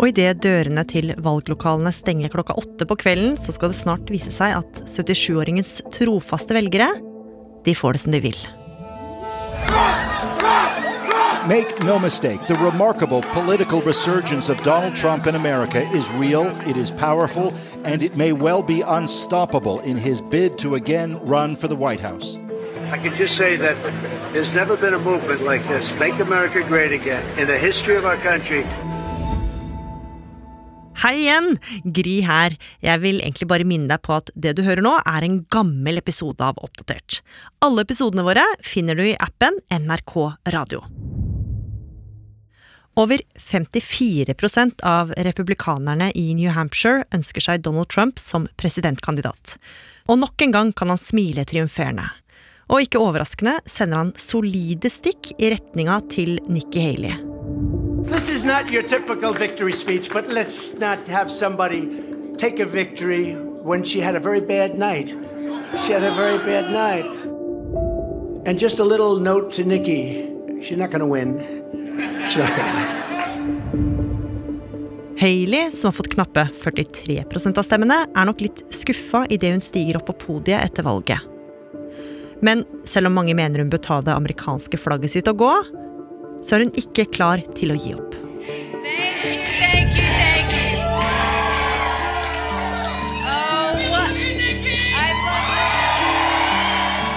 Og 0.00 0.08
idet 0.08 0.40
dørene 0.40 0.80
til 0.88 1.12
valglokalene 1.20 1.92
stenger 1.92 2.32
klokka 2.32 2.56
åtte 2.56 2.86
på 2.88 2.96
kvelden, 3.02 3.36
så 3.36 3.52
skal 3.52 3.68
det 3.68 3.76
snart 3.76 4.08
vise 4.08 4.32
seg 4.32 4.56
at 4.62 4.80
77-åringens 4.88 5.74
trofaste 5.92 6.56
velgere, 6.56 6.88
de 7.66 7.74
får 7.76 7.96
det 7.98 8.00
som 8.06 8.16
de 8.16 8.22
vil. 8.24 8.38
Make 11.48 11.84
no 11.84 11.98
mistake, 11.98 12.46
the 12.46 12.54
remarkable 12.54 13.22
political 13.32 13.82
resurgence 13.82 14.48
of 14.48 14.62
Donald 14.62 14.94
Trump 14.94 15.26
in 15.26 15.34
America 15.34 15.82
is 15.92 16.10
real, 16.12 16.46
it 16.66 16.76
is 16.76 16.90
powerful, 16.92 17.52
and 17.84 18.02
it 18.02 18.16
may 18.16 18.32
well 18.32 18.62
be 18.62 18.82
unstoppable 18.82 19.80
in 19.80 19.96
his 19.96 20.22
bid 20.22 20.56
to 20.58 20.76
again 20.76 21.18
run 21.24 21.56
for 21.56 21.68
the 21.68 21.76
White 21.76 22.00
House. 22.00 22.38
I 22.92 22.98
can 22.98 23.14
just 23.14 23.36
say 23.36 23.56
that 23.56 23.76
there's 24.32 24.54
never 24.54 24.76
been 24.76 24.94
a 24.94 24.98
movement 24.98 25.42
like 25.42 25.62
this, 25.68 25.92
Make 25.98 26.18
America 26.20 26.62
Great 26.62 26.92
Again, 26.92 27.22
in 27.38 27.46
the 27.46 27.58
history 27.58 27.96
of 27.96 28.04
our 28.04 28.16
country. 28.16 28.64
Hei 31.00 31.14
igjen! 31.22 31.54
Gry 31.96 32.18
her. 32.28 32.52
Jeg 32.84 33.00
vil 33.00 33.22
egentlig 33.22 33.46
bare 33.48 33.64
minne 33.64 33.88
deg 33.88 34.02
på 34.04 34.18
at 34.18 34.28
det 34.36 34.52
du 34.58 34.60
hører 34.66 34.84
nå, 34.84 34.98
er 35.08 35.24
en 35.24 35.38
gammel 35.48 35.96
episode 35.96 36.44
av 36.44 36.60
Oppdatert. 36.60 37.22
Alle 37.64 37.86
episodene 37.86 38.24
våre 38.26 38.44
finner 38.60 38.98
du 38.98 39.06
i 39.06 39.16
appen 39.16 39.56
NRK 39.72 40.16
Radio. 40.52 40.82
Over 43.00 43.24
54% 43.40 44.84
av 44.84 45.14
republikanerne 45.16 46.10
i 46.12 46.34
New 46.36 46.52
Hampshire 46.52 47.06
ønsker 47.16 47.48
seg 47.48 47.64
Donald 47.64 47.88
Trump 47.88 48.20
som 48.20 48.50
presidentkandidat. 48.60 49.56
Og 50.04 50.20
nok 50.20 50.44
en 50.44 50.52
gang 50.52 50.76
kan 50.76 50.92
han 50.92 51.00
smile 51.00 51.48
triumferende. 51.48 52.10
Og 52.68 52.84
ikke 52.84 53.00
overraskende 53.00 53.56
sender 53.64 54.04
han 54.04 54.14
solide 54.20 54.92
stikk 54.92 55.32
i 55.38 55.54
retninga 55.56 56.02
til 56.12 56.36
Nikki 56.52 56.90
Haley. 56.90 57.29
This 58.10 58.28
is 58.28 58.44
not 58.44 58.72
your 58.72 58.82
typical 58.82 59.32
victory 59.32 59.72
speech, 59.72 60.10
but 60.12 60.28
let's 60.28 60.74
not 60.78 61.06
have 61.06 61.30
somebody 61.30 61.88
take 62.36 62.58
a 62.58 62.66
victory 62.66 63.34
when 63.62 63.84
she 63.84 64.00
had 64.00 64.16
a 64.16 64.20
very 64.20 64.40
bad 64.40 64.76
night. 64.76 65.14
She 65.78 65.92
had 65.92 66.02
a 66.02 66.12
very 66.14 66.38
bad 66.38 66.72
night. 66.72 67.06
And 68.46 68.58
just 68.58 68.80
a 68.80 68.84
little 68.84 69.20
note 69.20 69.52
to 69.52 69.64
Nikki 69.64 70.26
she's 70.60 70.76
not 70.76 70.90
going 70.90 71.00
to 71.00 71.06
win. 71.06 71.38
She's 72.24 72.38
not 72.38 72.50
going 72.56 72.66
to 72.66 72.76
win. 72.76 72.96
Hayley, 75.16 75.70
som 75.72 75.88
har 75.88 75.92
fått 75.92 76.08
knappe 76.14 76.48
43 76.62 77.24
av 77.56 77.62
stemmene, 77.62 78.06
er 78.16 78.24
nok 78.26 78.40
litt 78.40 78.64
skuffa 78.72 79.26
idet 79.28 79.52
hun 79.52 79.60
stiger 79.60 79.98
opp 80.00 80.06
på 80.08 80.16
podiet 80.26 80.64
etter 80.64 80.82
valget. 80.82 81.20
Men 82.40 82.64
selv 82.88 83.06
om 83.06 83.14
mange 83.20 83.36
mener 83.36 83.60
hun 83.60 83.70
bør 83.70 83.82
ta 83.84 84.00
det 84.02 84.14
amerikanske 84.16 84.80
flagget 84.80 85.12
sitt 85.12 85.28
og 85.28 85.42
gå, 85.44 85.52
så 86.42 86.56
er 86.56 86.64
hun 86.64 86.72
ikke 86.78 87.04
klar 87.12 87.42
til 87.56 87.72
å 87.74 87.78
gi 87.78 87.94
opp. 87.96 88.14
Oh, 93.30 93.76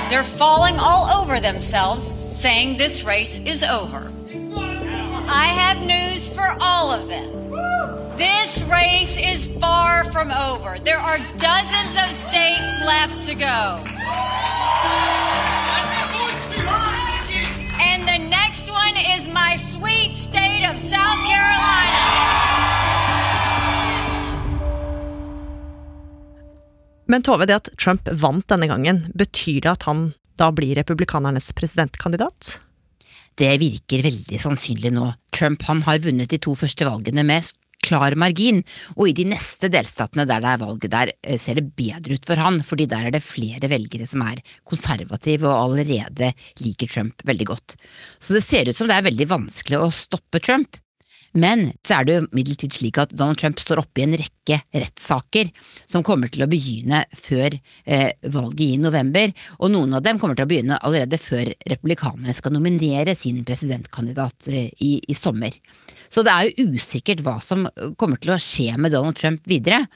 They're 0.09 0.23
falling 0.23 0.79
all 0.79 1.21
over 1.21 1.39
themselves, 1.39 2.13
saying 2.31 2.77
this 2.77 3.03
race 3.03 3.39
is 3.45 3.63
over. 3.63 4.11
I 5.27 5.47
have 5.47 5.81
news 5.81 6.29
for 6.29 6.55
all 6.59 6.91
of 6.91 7.07
them. 7.07 7.31
This 8.17 8.63
race 8.63 9.17
is 9.17 9.47
far 9.59 10.03
from 10.11 10.31
over. 10.31 10.77
There 10.83 10.99
are 10.99 11.17
dozens 11.37 11.95
of 11.97 12.11
states 12.11 12.79
left 12.85 13.23
to 13.27 13.35
go. 13.35 15.12
Men 27.13 27.21
Tove, 27.21 27.45
det 27.45 27.59
at 27.59 27.69
Trump 27.77 28.07
vant 28.09 28.47
denne 28.49 28.65
gangen, 28.71 29.03
betyr 29.13 29.61
det 29.61 29.75
at 29.75 29.83
han 29.85 30.07
da 30.41 30.47
blir 30.55 30.73
republikanernes 30.79 31.51
presidentkandidat? 31.53 32.55
Det 33.37 33.51
virker 33.61 34.01
veldig 34.05 34.39
sannsynlig 34.41 34.89
nå. 34.95 35.11
Trump 35.33 35.61
han 35.69 35.83
har 35.85 36.01
vunnet 36.01 36.33
de 36.33 36.39
to 36.41 36.55
første 36.57 36.87
valgene 36.87 37.25
med 37.27 37.51
klar 37.83 38.15
margin, 38.17 38.61
og 38.95 39.09
i 39.09 39.15
de 39.17 39.25
neste 39.27 39.69
delstatene 39.71 40.25
der 40.29 40.41
det 40.41 40.53
er 40.53 40.61
valg, 40.61 40.85
der 40.89 41.11
eh, 41.19 41.39
ser 41.41 41.59
det 41.59 41.73
bedre 41.77 42.17
ut 42.17 42.27
for 42.29 42.39
han, 42.39 42.61
fordi 42.65 42.87
der 42.89 43.09
er 43.09 43.13
det 43.13 43.23
flere 43.25 43.69
velgere 43.69 44.07
som 44.09 44.23
er 44.25 44.39
konservative 44.63 45.49
og 45.49 45.57
allerede 45.67 46.31
liker 46.63 46.89
Trump 46.89 47.25
veldig 47.27 47.49
godt. 47.51 47.75
Så 48.23 48.37
det 48.37 48.45
ser 48.45 48.71
ut 48.71 48.77
som 48.77 48.89
det 48.89 48.97
er 48.97 49.09
veldig 49.09 49.29
vanskelig 49.35 49.83
å 49.83 49.91
stoppe 49.93 50.41
Trump. 50.41 50.79
Men 51.33 51.65
så 51.81 51.97
er 51.97 52.05
det 52.05 52.15
jo 52.15 52.25
imidlertid 52.27 52.75
slik 52.75 52.99
at 53.01 53.13
Donald 53.15 53.39
Trump 53.41 53.61
står 53.61 53.81
oppe 53.81 54.01
i 54.01 54.05
en 54.05 54.15
rekke 54.19 54.59
rettssaker 54.69 55.49
som 55.89 56.05
kommer 56.05 56.29
til 56.29 56.45
å 56.45 56.49
begynne 56.51 57.03
før 57.17 57.55
eh, 57.57 58.11
valget 58.29 58.65
i 58.67 58.81
november, 58.81 59.33
og 59.57 59.73
noen 59.73 59.97
av 59.97 60.05
dem 60.05 60.21
kommer 60.21 60.37
til 60.37 60.45
å 60.45 60.51
begynne 60.51 60.77
allerede 60.85 61.17
før 61.21 61.49
republikanerne 61.73 62.37
skal 62.37 62.53
nominere 62.53 63.17
sin 63.17 63.41
presidentkandidat 63.47 64.49
eh, 64.53 64.69
i, 64.85 64.93
i 65.09 65.17
sommer. 65.17 65.57
Så 66.13 66.21
det 66.21 66.33
er 66.33 66.51
jo 66.51 66.75
usikkert 66.75 67.25
hva 67.25 67.39
som 67.41 67.65
kommer 67.97 68.21
til 68.21 68.35
å 68.35 68.41
skje 68.41 68.77
med 68.77 68.93
Donald 68.93 69.17
Trump 69.17 69.41
videre. 69.49 69.87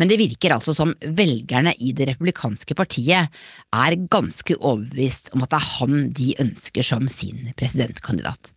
Men 0.00 0.08
det 0.10 0.18
virker 0.18 0.56
altså 0.56 0.74
som 0.74 0.96
velgerne 1.04 1.76
i 1.78 1.92
det 1.96 2.08
republikanske 2.10 2.74
partiet 2.78 3.38
er 3.76 4.00
ganske 4.10 4.56
overbevist 4.56 5.30
om 5.36 5.44
at 5.44 5.52
det 5.52 5.60
er 5.60 5.72
han 5.76 5.96
de 6.16 6.34
ønsker 6.42 6.86
som 6.94 7.06
sin 7.12 7.52
presidentkandidat. 7.56 8.55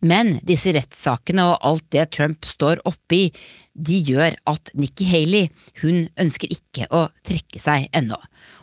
Men 0.00 0.38
disse 0.46 0.72
rettssakene 0.72 1.44
og 1.50 1.66
alt 1.66 1.84
det 1.92 2.06
Trump 2.16 2.46
står 2.48 2.80
oppi, 2.88 3.28
de 3.74 4.00
gjør 4.10 4.38
at 4.50 4.72
Nikki 4.78 5.06
Haley, 5.10 5.50
hun 5.82 6.06
ønsker 6.20 6.52
ikke 6.52 6.88
å 6.88 7.06
trekke 7.26 7.60
seg 7.60 7.90
ennå. 7.96 8.18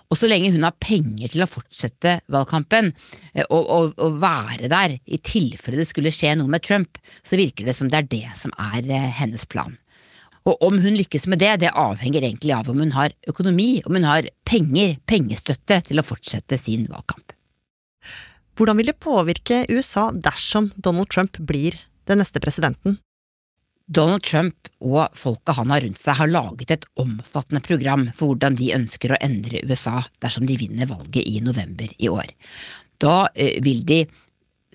Og 0.08 0.16
så 0.16 0.30
lenge 0.30 0.54
hun 0.54 0.64
har 0.64 0.76
penger 0.80 1.34
til 1.34 1.44
å 1.44 1.50
fortsette 1.52 2.20
valgkampen 2.32 2.94
eh, 3.34 3.44
og, 3.44 3.64
og, 3.64 3.98
og, 4.00 4.22
være 4.22 4.70
der 4.72 4.96
i 5.04 5.20
tilfelle 5.20 5.82
det 5.82 5.90
skulle 5.90 6.14
skje 6.16 6.38
noe 6.40 6.52
med 6.52 6.64
Trump, 6.64 7.00
så 7.28 7.40
virker 7.40 7.68
det 7.68 7.76
som 7.76 7.92
det 7.92 8.00
er 8.00 8.10
det 8.14 8.38
som 8.40 8.56
er 8.70 8.88
eh, 8.88 9.10
hennes 9.20 9.44
plan. 9.52 9.76
Og 10.48 10.62
om 10.64 10.78
hun 10.80 10.96
lykkes 10.96 11.28
med 11.28 11.42
det, 11.44 11.58
det 11.66 11.76
avhenger 11.76 12.24
egentlig 12.24 12.56
av 12.56 12.70
om 12.72 12.80
hun 12.80 12.96
har 12.96 13.12
økonomi, 13.28 13.82
om 13.84 14.00
hun 14.00 14.08
har 14.08 14.30
penger, 14.48 14.96
pengestøtte, 15.10 15.82
til 15.90 16.00
å 16.00 16.08
fortsette 16.08 16.60
sin 16.62 16.88
valgkamp. 16.88 17.27
Hvordan 18.58 18.80
vil 18.80 18.90
det 18.90 18.98
påvirke 18.98 19.66
USA 19.70 20.10
dersom 20.12 20.72
Donald 20.76 21.12
Trump 21.14 21.38
blir 21.38 21.78
den 22.10 22.18
neste 22.18 22.42
presidenten? 22.42 22.98
Donald 23.88 24.26
Trump 24.26 24.68
og 24.84 25.14
folka 25.16 25.54
han 25.56 25.72
har 25.72 25.86
rundt 25.86 26.02
seg 26.02 26.18
har 26.20 26.32
laget 26.32 26.74
et 26.74 26.88
omfattende 27.00 27.62
program 27.64 28.08
for 28.18 28.34
hvordan 28.34 28.58
de 28.60 28.74
ønsker 28.76 29.14
å 29.14 29.20
endre 29.24 29.62
USA 29.64 30.02
dersom 30.24 30.48
de 30.50 30.58
vinner 30.60 30.90
valget 30.90 31.22
i 31.24 31.38
november 31.46 31.94
i 31.96 32.10
år. 32.12 32.34
Da 33.00 33.30
eh, 33.36 33.62
vil 33.64 33.86
de 33.88 34.02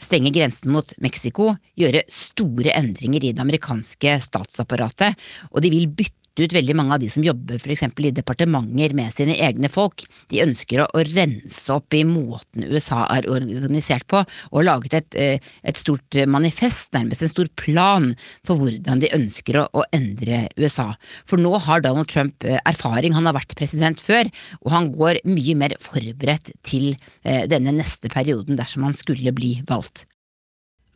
stenge 0.02 0.32
grensen 0.34 0.72
mot 0.74 0.94
Mexico, 1.02 1.52
gjøre 1.78 2.06
store 2.10 2.72
endringer 2.78 3.22
i 3.22 3.34
det 3.34 3.42
amerikanske 3.42 4.16
statsapparatet, 4.24 5.18
og 5.52 5.62
de 5.62 5.70
vil 5.74 5.90
bytte 5.90 6.22
ut 6.40 6.54
veldig 6.54 6.76
mange 6.78 6.96
av 6.96 7.02
de 7.02 7.08
som 7.12 7.24
jobber 7.24 7.60
for 7.60 7.72
eksempel 7.74 8.08
i 8.08 8.12
departementer 8.14 8.94
med 8.96 9.12
sine 9.14 9.34
egne 9.36 9.68
folk. 9.72 10.04
De 10.32 10.40
ønsker 10.44 10.82
å, 10.82 10.88
å, 10.96 11.02
rense 11.12 11.74
opp 11.74 11.94
i 11.96 12.04
måten 12.08 12.64
USA 12.70 13.04
er 13.12 13.28
organisert 13.30 14.06
på, 14.10 14.22
og 14.22 14.60
har 14.60 14.68
laget 14.70 14.96
et, 15.00 15.18
eh, 15.18 15.50
et, 15.62 15.80
stort 15.82 16.16
manifest, 16.30 16.92
nærmest 16.96 17.26
en 17.26 17.32
stor 17.32 17.50
plan 17.58 18.12
for 18.46 18.60
hvordan 18.60 19.02
de 19.02 19.12
ønsker 19.16 19.60
å, 19.60 19.66
å, 19.76 19.84
endre 19.92 20.46
USA. 20.60 20.92
For 21.28 21.40
nå 21.40 21.52
har 21.66 21.84
Donald 21.84 22.08
Trump 22.12 22.46
eh, 22.46 22.60
erfaring, 22.68 23.16
han 23.16 23.28
har 23.28 23.36
vært 23.36 23.56
president 23.58 24.00
før, 24.00 24.30
og 24.62 24.72
han 24.74 24.92
går 24.94 25.20
mye 25.28 25.58
mer 25.58 25.76
forberedt 25.82 26.54
til 26.66 26.94
eh, 27.26 27.44
denne 27.50 27.74
neste 27.76 28.12
perioden 28.12 28.56
dersom 28.60 28.86
han 28.86 28.96
skulle 28.96 29.34
bli 29.36 29.58
valgt. 29.68 30.06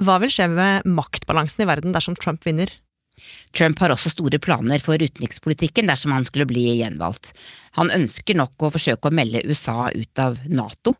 Hva 0.04 0.18
vil 0.20 0.32
skje 0.32 0.48
med 0.52 0.88
maktbalansen 0.88 1.64
i 1.64 1.68
verden 1.68 1.94
dersom 1.96 2.16
Trump 2.18 2.44
vinner? 2.44 2.72
Trump 3.56 3.80
har 3.80 3.94
også 3.94 4.12
store 4.12 4.40
planer 4.42 4.82
for 4.85 5.00
utenrikspolitikken 5.00 5.88
dersom 5.88 6.14
han 6.14 6.26
skulle 6.28 6.49
bli 6.49 6.67
gjenvalgt. 6.80 7.32
Han 7.80 7.93
ønsker 7.95 8.36
nok 8.36 8.67
å 8.67 8.73
forsøke 8.75 9.08
å 9.08 9.17
melde 9.17 9.45
USA 9.49 9.88
ut 9.95 10.23
av 10.23 10.38
NATO. 10.49 10.97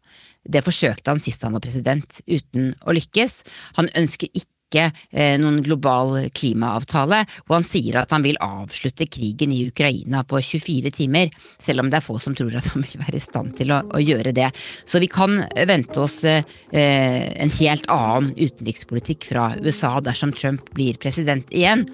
Det 0.47 0.62
forsøkte 0.64 1.12
han 1.12 1.23
sist 1.23 1.43
han 1.45 1.57
var 1.57 1.64
president, 1.64 2.21
uten 2.27 2.73
å 2.87 2.95
lykkes. 2.97 3.40
Han 3.81 3.90
ønsker 3.99 4.31
ikke 4.33 4.56
ikke 4.66 4.90
eh, 5.12 5.37
noen 5.40 5.61
global 5.64 6.29
klimaavtale, 6.35 7.22
og 7.46 7.55
han 7.55 7.66
sier 7.66 8.00
at 8.00 8.12
han 8.14 8.24
vil 8.26 8.38
avslutte 8.42 9.07
krigen 9.07 9.55
i 9.55 9.62
Ukraina 9.70 10.24
på 10.26 10.40
24 10.42 10.92
timer, 10.94 11.31
selv 11.62 11.85
om 11.85 11.90
det 11.90 12.00
er 12.00 12.07
få 12.07 12.18
som 12.22 12.35
tror 12.37 12.57
at 12.59 12.66
han 12.74 12.85
vil 12.85 13.00
være 13.05 13.18
i 13.20 13.22
stand 13.22 13.55
til 13.59 13.72
å, 13.74 13.81
å 13.87 14.02
gjøre 14.02 14.35
det. 14.37 14.50
Så 14.85 15.00
vi 15.02 15.11
kan 15.12 15.38
vente 15.68 16.02
oss 16.02 16.22
eh, 16.26 16.42
en 16.74 17.55
helt 17.61 17.87
annen 17.92 18.33
utenrikspolitikk 18.37 19.29
fra 19.31 19.52
USA 19.62 19.96
dersom 20.05 20.35
Trump 20.37 20.66
blir 20.76 20.98
president 21.02 21.50
igjen, 21.55 21.87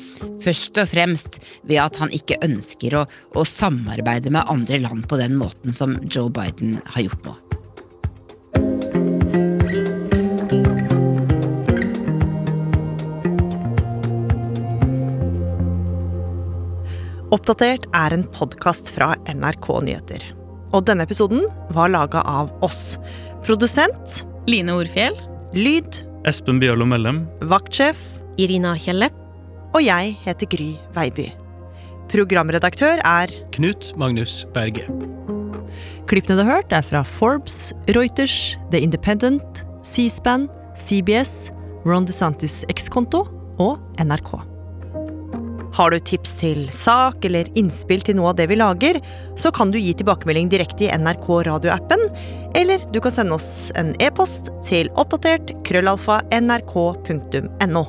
først 0.43 0.81
og 0.81 0.91
fremst 0.93 1.41
ved 1.69 1.83
at 1.85 2.01
han 2.03 2.13
ikke 2.15 2.41
ønsker 2.45 3.03
å, 3.03 3.07
å 3.37 3.47
samarbeide 3.49 4.33
med 4.33 4.49
andre 4.49 4.81
land 4.83 5.09
på 5.11 5.21
den 5.21 5.37
måten 5.39 5.77
som 5.77 5.99
Joe 6.09 6.33
Biden 6.33 6.79
har 6.95 7.11
gjort 7.11 7.29
nå. 7.29 7.52
Oppdatert 17.33 17.87
er 17.97 18.13
en 18.13 18.27
podkast 18.29 18.91
fra 18.93 19.15
NRK 19.25 19.69
Nyheter. 19.87 20.25
Og 20.77 20.85
denne 20.85 21.07
episoden 21.07 21.47
var 21.73 21.89
laga 21.89 22.21
av 22.29 22.51
oss. 22.65 22.99
Produsent 23.47 24.19
Line 24.51 24.75
Orfjell. 24.77 25.17
Lyd 25.57 26.03
Espen 26.29 26.61
Bjørlo 26.61 26.85
Mellem. 26.89 27.23
Vaktsjef 27.49 27.97
Irina 28.37 28.75
Kjelle. 28.77 29.09
Og 29.73 29.81
jeg 29.81 30.13
heter 30.27 30.53
Gry 30.53 30.69
Veiby. 30.93 31.31
Programredaktør 32.13 33.01
er 33.01 33.33
Knut 33.57 33.95
Magnus 33.97 34.43
Berge. 34.53 34.85
Klippene 36.13 36.37
du 36.37 36.45
har 36.45 36.59
hørt, 36.59 36.77
er 36.77 36.85
fra 36.85 37.01
Forbes, 37.01 37.73
Reuters, 37.97 38.59
The 38.69 38.85
Independent, 38.85 39.65
C-SPAN, 39.81 40.51
CBS, 40.77 41.49
Ron 41.89 42.05
DeSantis 42.05 42.61
X-konto 42.77 43.25
og 43.57 43.79
NRK. 44.05 44.52
Har 45.73 45.91
du 45.91 45.99
tips 46.05 46.35
til 46.43 46.67
sak 46.75 47.25
eller 47.25 47.49
innspill 47.57 48.03
til 48.05 48.19
noe 48.19 48.33
av 48.33 48.41
det 48.41 48.49
vi 48.51 48.59
lager, 48.61 48.99
så 49.41 49.53
kan 49.55 49.73
du 49.73 49.79
gi 49.81 49.95
tilbakemelding 49.97 50.51
direkte 50.53 50.85
i 50.85 50.93
NRK 50.93 51.29
radioappen, 51.49 52.03
eller 52.59 52.83
du 52.93 53.01
kan 53.01 53.15
sende 53.15 53.39
oss 53.39 53.71
en 53.81 53.95
e-post 54.05 54.53
til 54.67 54.93
oppdatert 55.01 55.55
krøllalfa 55.65 56.21
nrk.no. 56.37 57.87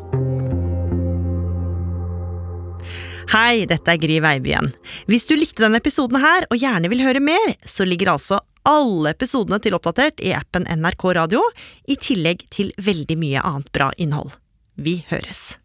Hei, 3.33 3.63
dette 3.65 3.89
er 3.89 3.99
Gry 3.99 4.19
Veiby 4.23 4.51
igjen. 4.51 4.71
Hvis 5.09 5.25
du 5.27 5.33
likte 5.35 5.63
denne 5.63 5.79
episoden 5.81 6.19
her 6.21 6.45
og 6.51 6.59
gjerne 6.59 6.91
vil 6.91 7.03
høre 7.03 7.23
mer, 7.23 7.55
så 7.65 7.87
ligger 7.87 8.13
altså 8.13 8.39
alle 8.67 9.11
episodene 9.11 9.59
til 9.63 9.75
Oppdatert 9.75 10.21
i 10.23 10.31
appen 10.37 10.67
NRK 10.69 11.09
Radio, 11.17 11.41
i 11.83 11.97
tillegg 11.99 12.45
til 12.53 12.71
veldig 12.79 13.19
mye 13.19 13.43
annet 13.43 13.73
bra 13.75 13.91
innhold. 13.97 14.31
Vi 14.79 15.01
høres. 15.09 15.62